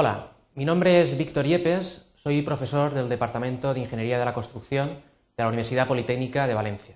[0.00, 4.90] Hola, mi nombre es Víctor Yepes, soy profesor del Departamento de Ingeniería de la Construcción
[4.90, 6.94] de la Universidad Politécnica de Valencia.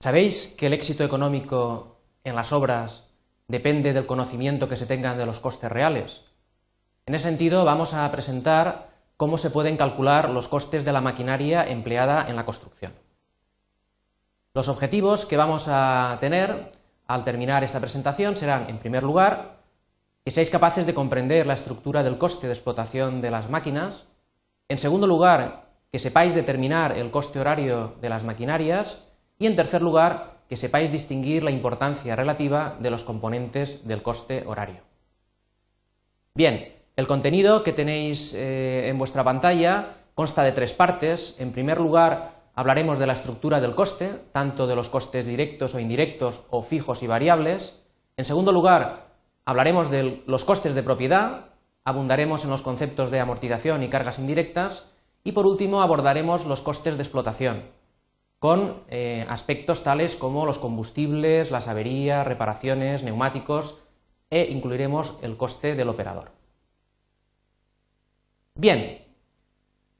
[0.00, 3.04] ¿Sabéis que el éxito económico en las obras
[3.46, 6.22] depende del conocimiento que se tengan de los costes reales?
[7.06, 11.64] En ese sentido, vamos a presentar cómo se pueden calcular los costes de la maquinaria
[11.64, 12.92] empleada en la construcción.
[14.52, 16.72] Los objetivos que vamos a tener
[17.06, 19.57] al terminar esta presentación serán, en primer lugar,
[20.28, 24.04] que seáis capaces de comprender la estructura del coste de explotación de las máquinas.
[24.68, 29.08] En segundo lugar, que sepáis determinar el coste horario de las maquinarias.
[29.38, 34.44] Y en tercer lugar, que sepáis distinguir la importancia relativa de los componentes del coste
[34.44, 34.82] horario.
[36.34, 41.36] Bien, el contenido que tenéis eh, en vuestra pantalla consta de tres partes.
[41.38, 45.80] En primer lugar, hablaremos de la estructura del coste, tanto de los costes directos o
[45.80, 47.80] indirectos o fijos y variables.
[48.18, 49.07] En segundo lugar,
[49.48, 51.46] hablaremos de los costes de propiedad,
[51.82, 54.90] abundaremos en los conceptos de amortización y cargas indirectas
[55.24, 57.62] y por último abordaremos los costes de explotación,
[58.40, 63.78] con eh, aspectos tales como los combustibles, las averías, reparaciones, neumáticos
[64.28, 66.30] e incluiremos el coste del operador.
[68.54, 69.02] Bien,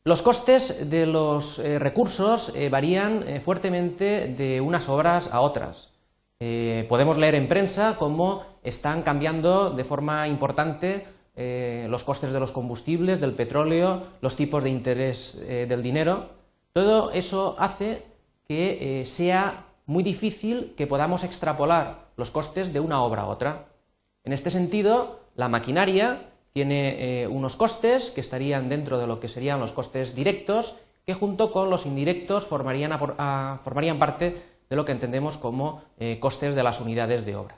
[0.05, 5.98] los costes de los eh, recursos eh, varían fuertemente de unas obras a otras.
[6.89, 13.21] Podemos leer en prensa cómo están cambiando de forma importante los costes de los combustibles,
[13.21, 16.31] del petróleo, los tipos de interés del dinero.
[16.73, 18.05] Todo eso hace
[18.47, 23.69] que sea muy difícil que podamos extrapolar los costes de una obra a otra.
[24.23, 29.29] En este sentido, la maquinaria tiene eh, unos costes que estarían dentro de lo que
[29.29, 32.99] serían los costes directos, que junto con los indirectos formarían,
[33.99, 37.57] parte de lo que entendemos como eh, costes de las unidades de obra.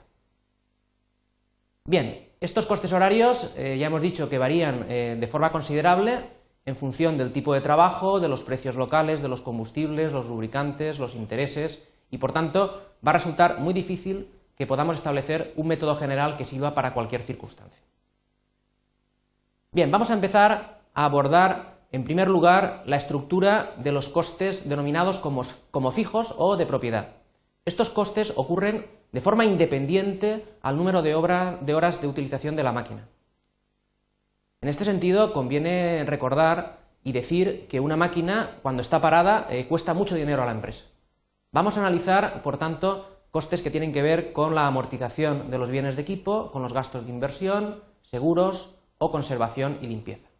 [1.85, 6.23] Bien, estos costes horarios eh, ya hemos dicho que varían de forma considerable
[6.65, 10.99] en función del tipo de trabajo, de los precios locales, de los combustibles, los lubricantes,
[10.99, 15.95] los intereses, y por tanto va a resultar muy difícil que podamos establecer un método
[15.95, 17.83] general que sirva para cualquier circunstancia.
[19.71, 25.19] Bien, vamos a empezar a abordar, en primer lugar, la estructura de los costes denominados
[25.19, 27.15] como, fijos o de propiedad.
[27.65, 31.09] Estos costes ocurren de forma independiente al número de,
[31.61, 33.07] de horas de utilización de la máquina.
[34.61, 39.93] En este sentido, conviene recordar y decir que una máquina, cuando está parada, eh, cuesta
[39.93, 40.85] mucho dinero a la empresa.
[41.51, 45.71] Vamos a analizar, por tanto, costes que tienen que ver con la amortización de los
[45.71, 50.30] bienes de equipo, con los gastos de inversión, seguros, o conservación y limpieza.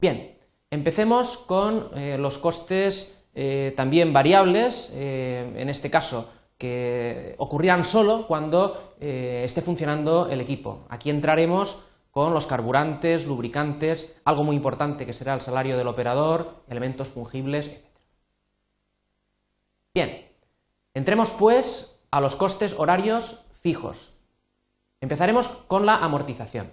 [0.00, 0.38] Bien,
[0.70, 8.26] empecemos con eh, los costes eh, también variables, eh, en este caso que ocurrirán solo
[8.28, 10.86] cuando esté funcionando el equipo.
[10.88, 16.64] Aquí entraremos con los carburantes, lubricantes, algo muy importante que será el salario del operador,
[16.68, 17.84] elementos fungibles, etc.
[19.94, 20.28] Bien,
[20.94, 24.14] entremos pues a los costes horarios fijos.
[25.00, 26.72] Empezaremos con la amortización.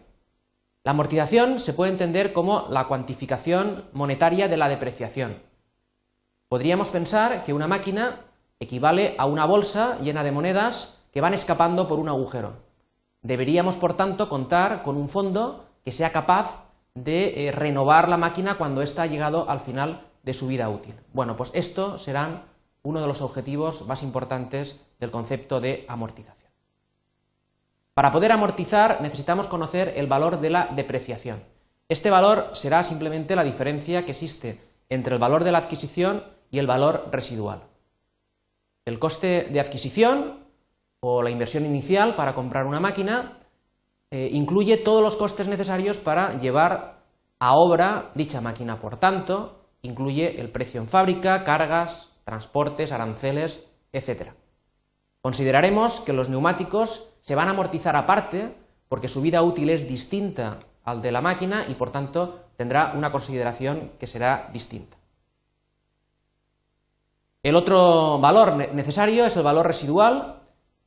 [0.85, 5.41] La amortización se puede entender como la cuantificación monetaria de la depreciación.
[6.47, 8.19] Podríamos pensar que una máquina
[8.59, 12.53] equivale a una bolsa llena de monedas que van escapando por un agujero.
[13.23, 18.53] Deberíamos, por tanto, contar con un fondo que sea capaz de eh, renovar la máquina
[18.53, 20.93] cuando ésta ha llegado al final de su vida útil.
[21.13, 22.43] Bueno, pues esto serán
[22.83, 26.44] uno de los objetivos más importantes del concepto de amortización.
[27.95, 31.41] Para poder amortizar necesitamos conocer el valor de la depreciación.
[31.87, 36.59] Este valor será simplemente la diferencia que existe entre el valor de la adquisición y
[36.59, 37.63] el valor residual.
[38.83, 40.45] El coste de adquisición
[40.99, 43.39] o la inversión inicial para comprar una máquina
[44.11, 47.01] eh, incluye todos los costes necesarios para llevar
[47.39, 48.77] a obra dicha máquina.
[48.77, 54.33] Por tanto, incluye el precio en fábrica, cargas, transportes, aranceles, etc.
[55.25, 58.53] Consideraremos que los neumáticos se van a amortizar aparte
[58.87, 63.11] porque su vida útil es distinta al de la máquina y por tanto tendrá una
[63.11, 64.97] consideración que será distinta.
[67.41, 70.43] El otro valor necesario es el valor residual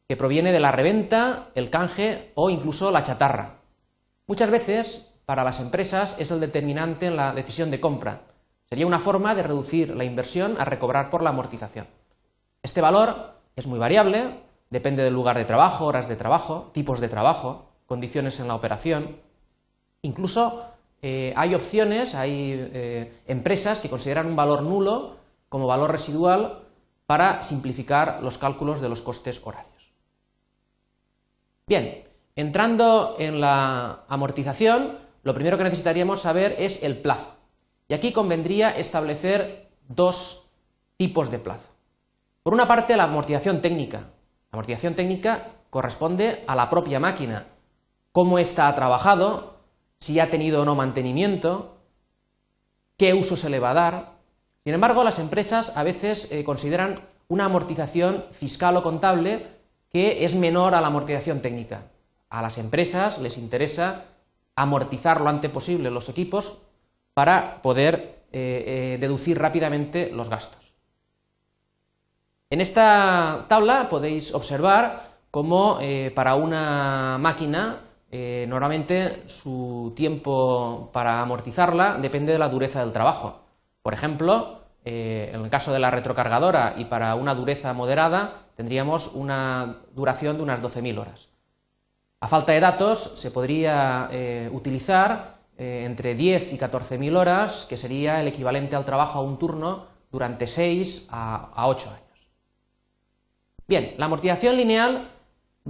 [0.06, 3.56] que proviene de la reventa, el canje o incluso la chatarra.
[4.29, 8.20] Muchas veces para las empresas es el determinante en la decisión de compra.
[8.69, 11.88] Sería una forma de reducir la inversión a recobrar por la amortización.
[12.62, 14.40] Este valor es muy variable,
[14.70, 19.16] depende del lugar de trabajo, horas de trabajo, tipos de trabajo, condiciones en la operación.
[20.02, 20.64] Incluso
[21.02, 25.16] eh, hay opciones, hay eh, empresas que consideran un valor nulo
[25.49, 26.66] como valor residual
[27.06, 29.93] para simplificar los cálculos de los costes horarios.
[31.66, 32.05] Bien,
[32.37, 37.32] entrando en la amortización, lo primero que necesitaríamos saber es el plazo.
[37.88, 40.49] Y aquí convendría establecer dos
[40.96, 41.78] tipos de plazo.
[42.49, 43.99] Por una parte, la amortización técnica.
[43.99, 47.47] La amortización técnica corresponde a la propia máquina,
[48.11, 49.59] cómo ésta ha trabajado,
[50.00, 51.77] si ha tenido o no mantenimiento,
[52.97, 54.12] qué uso se le va a dar.
[54.65, 56.95] Sin embargo, las empresas a veces eh, consideran
[57.29, 59.47] una amortización fiscal o contable
[59.93, 61.83] que es menor a la amortización técnica.
[62.31, 64.05] A las empresas les interesa
[64.56, 66.62] amortizar lo antes posible los equipos
[67.12, 70.78] para poder eh, eh, deducir rápidamente los gastos.
[72.50, 75.79] En esta tabla podéis observar cómo
[76.15, 77.81] para una máquina
[78.11, 83.41] eh, normalmente su tiempo para amortizarla depende de la dureza del trabajo.
[83.83, 89.09] Por ejemplo, eh, en el caso de la retrocargadora y para una dureza moderada tendríamos
[89.09, 91.29] una duración de unas 12.000 horas.
[92.21, 98.21] A falta de datos se podría eh, utilizar entre 10 y 14.000 horas, que sería
[98.21, 102.07] el equivalente al trabajo a un turno durante 6 a, a 8 años.
[103.69, 105.11] Bien, la amortización lineal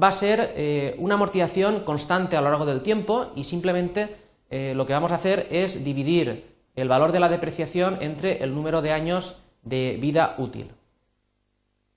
[0.00, 4.14] va a ser eh, una amortización constante a lo largo del tiempo y simplemente
[4.50, 8.54] eh, lo que vamos a hacer es dividir el valor de la depreciación entre el
[8.54, 10.70] número de años de vida útil.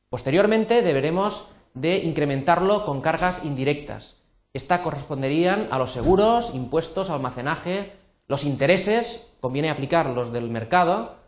[0.09, 4.17] Posteriormente deberemos de incrementarlo con cargas indirectas.
[4.53, 7.93] Estas corresponderían a los seguros, impuestos, almacenaje,
[8.27, 11.20] los intereses, conviene aplicar los del mercado,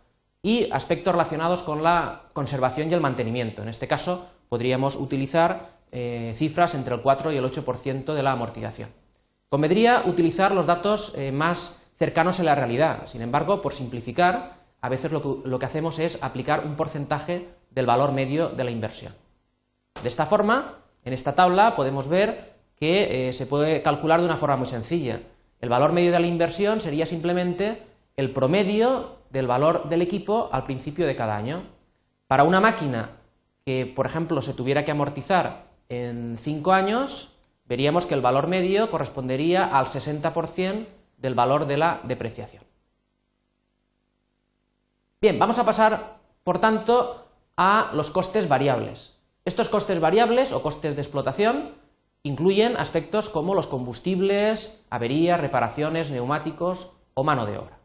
[0.45, 3.61] y aspectos relacionados con la conservación y el mantenimiento.
[3.61, 8.33] En este caso podríamos utilizar eh, cifras entre el 4 y el 8% de la
[8.33, 8.89] amortización.
[9.47, 13.07] Convendría utilizar los datos eh, más cercanos a la realidad.
[13.07, 18.11] Sin embargo, por simplificar, a veces lo que, hacemos es aplicar un porcentaje del valor
[18.11, 19.13] medio de la inversión.
[20.01, 24.35] De esta forma, en esta tabla podemos ver que eh, se puede calcular de una
[24.35, 25.21] forma muy sencilla.
[25.61, 27.83] El valor medio de la inversión sería simplemente
[28.17, 31.63] el promedio del valor del equipo al principio de cada año.
[32.27, 33.17] Para una máquina
[33.65, 37.35] que, por ejemplo, se tuviera que amortizar en cinco años,
[37.65, 40.85] veríamos que el valor medio correspondería al 60%
[41.17, 42.63] del valor de la depreciación.
[45.19, 47.25] Bien, vamos a pasar, por tanto,
[47.57, 49.17] a los costes variables.
[49.45, 51.71] Estos costes variables o costes de explotación
[52.21, 57.82] incluyen aspectos como los combustibles, averías, reparaciones, neumáticos o mano de obra.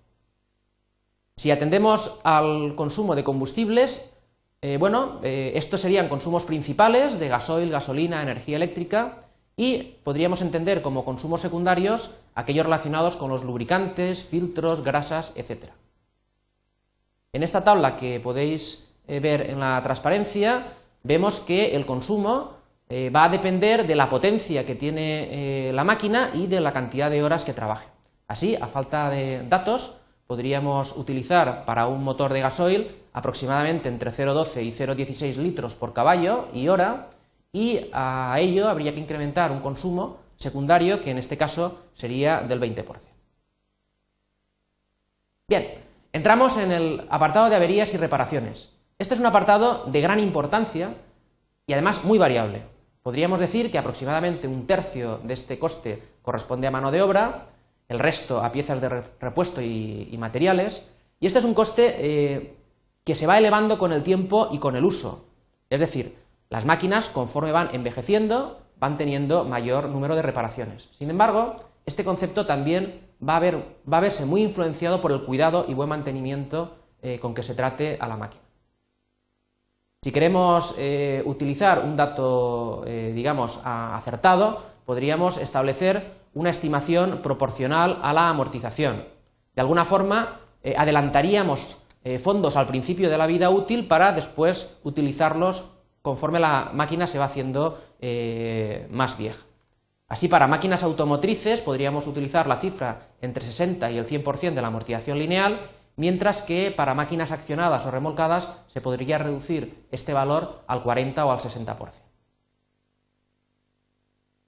[1.39, 4.11] Si atendemos al consumo de combustibles,
[4.61, 9.21] eh, bueno, eh, estos serían consumos principales de gasoil, gasolina, energía eléctrica
[9.57, 15.67] y podríamos entender como consumos secundarios aquellos relacionados con los lubricantes, filtros, grasas, etc.
[17.33, 20.67] En esta tabla que podéis eh, ver en la transparencia,
[21.05, 22.59] vemos que el consumo
[22.91, 27.23] va a depender de la potencia que tiene la máquina y de la cantidad de
[27.23, 27.87] horas que trabaje.
[28.27, 34.63] Así, a falta de datos, podríamos utilizar para un motor de gasoil aproximadamente entre 0,12
[34.63, 37.09] y 0,16 litros por caballo y hora,
[37.51, 42.61] y a ello habría que incrementar un consumo secundario que en este caso sería del
[42.61, 42.85] 20%.
[45.49, 45.67] Bien,
[46.13, 48.75] entramos en el apartado de averías y reparaciones.
[48.99, 50.95] Este es un apartado de gran importancia
[51.67, 52.65] y además muy variable.
[53.03, 57.47] Podríamos decir que aproximadamente un tercio de este coste corresponde a mano de obra,
[57.89, 58.89] el resto a piezas de
[59.21, 60.89] repuesto y, materiales,
[61.21, 62.57] y este es un coste eh,
[63.03, 65.25] que se va elevando con el tiempo y con el uso.
[65.71, 66.17] Es decir,
[66.51, 70.89] las máquinas, conforme van envejeciendo, van teniendo mayor número de reparaciones.
[70.93, 75.65] Sin embargo, este concepto también va a, va a verse muy influenciado por el cuidado
[75.67, 78.43] y buen mantenimiento eh, con que se trate a la máquina.
[80.03, 88.29] Si queremos eh, utilizar un dato, digamos, acertado, podríamos establecer una estimación proporcional a la
[88.29, 89.05] amortización.
[89.57, 94.79] De alguna forma, eh, adelantaríamos eh, fondos al principio de la vida útil para después
[94.85, 95.65] utilizarlos
[96.01, 99.45] conforme la máquina se va haciendo eh, más vieja.
[100.07, 104.69] Así, para máquinas automotrices podríamos utilizar la cifra entre 60 y el 100% de la
[104.69, 105.59] amortización lineal,
[105.97, 111.33] mientras que para máquinas accionadas o remolcadas se podría reducir este valor al 40 o
[111.33, 111.91] al 60%.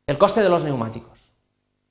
[0.07, 1.30] El coste de los neumáticos.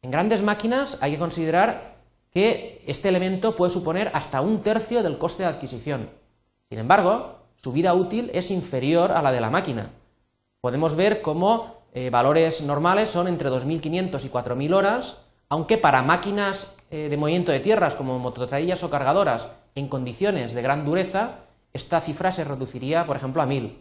[0.02, 1.96] En grandes máquinas hay que considerar
[2.32, 6.10] que este elemento puede suponer hasta un tercio del coste de adquisición.
[6.70, 9.90] Sin embargo, su vida útil es inferior a la de la máquina.
[10.62, 16.76] Podemos ver cómo eh, valores normales son entre 2.500 y 4.000 horas, aunque para máquinas
[16.92, 21.32] eh, de movimiento de tierras como mototraillas o cargadoras en condiciones de gran dureza,
[21.74, 23.74] esta cifra se reduciría, por ejemplo, a 1.000.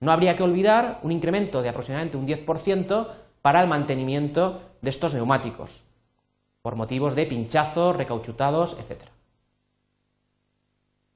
[0.00, 3.08] No habría que olvidar un incremento de aproximadamente un 10%
[3.42, 5.82] para el mantenimiento de estos neumáticos,
[6.62, 9.02] por motivos de pinchazos, recauchutados, etc.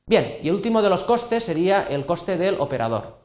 [0.06, 3.18] Bien, y el último de los costes sería el coste del operador.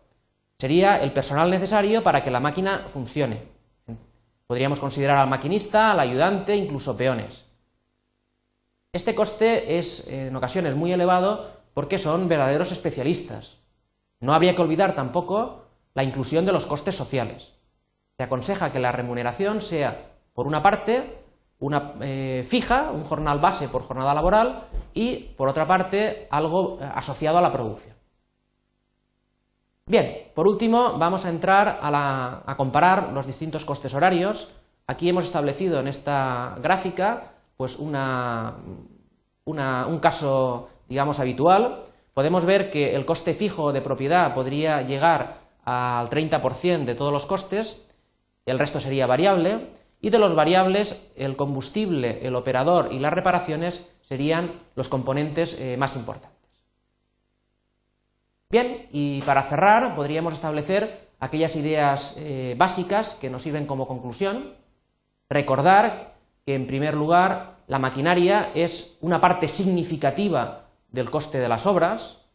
[0.58, 3.42] Sería el personal necesario para que la máquina funcione.
[4.48, 7.46] Podríamos considerar al maquinista, al ayudante, incluso peones.
[8.92, 13.58] Este coste es en ocasiones muy elevado porque son verdaderos especialistas.
[14.20, 17.54] No habría que olvidar tampoco la inclusión de los costes sociales.
[18.20, 19.98] Se aconseja que la remuneración sea,
[20.34, 21.24] por una parte,
[21.60, 26.92] una eh, fija, un jornal base por jornada laboral, y, por otra parte, algo eh,
[26.96, 27.96] asociado a la producción.
[29.86, 34.50] Bien, por último, vamos a entrar a, comparar los distintos costes horarios.
[34.86, 37.24] Aquí hemos establecido en esta gráfica
[37.56, 37.94] pues un
[40.02, 41.86] caso, digamos, habitual.
[42.14, 47.26] Podemos ver que el coste fijo de propiedad podría llegar al 30% de todos los
[47.26, 47.86] costes
[48.50, 49.70] el resto sería variable,
[50.02, 55.76] y de los variables el combustible, el operador y las reparaciones serían los componentes eh,
[55.78, 56.40] más importantes.
[58.50, 64.56] Bien, y para cerrar podríamos establecer aquellas ideas eh, básicas que nos sirven como conclusión.
[65.30, 66.16] Recordar
[66.46, 72.26] que, en primer lugar, la maquinaria es una parte significativa del coste de las obras.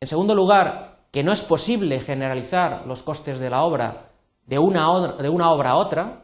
[0.00, 4.07] En segundo lugar, que no es posible generalizar los costes de la obra
[4.48, 4.90] de una
[5.50, 6.22] obra a otra.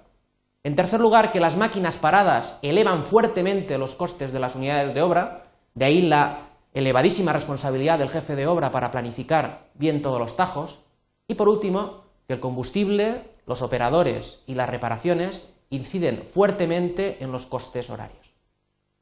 [0.62, 5.02] En tercer lugar, que las máquinas paradas elevan fuertemente los costes de las unidades de
[5.02, 6.38] obra, de ahí la
[6.72, 10.80] elevadísima responsabilidad del jefe de obra para planificar bien todos los tajos.
[11.28, 17.46] Y por último, que el combustible, los operadores y las reparaciones inciden fuertemente en los
[17.46, 18.32] costes horarios.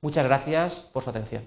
[0.00, 1.46] Muchas gracias por su atención.